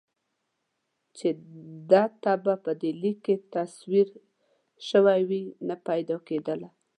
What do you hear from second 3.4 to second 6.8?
تصویر شوې وای نه پیدا کېدله.